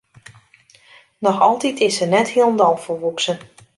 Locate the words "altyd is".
1.39-1.95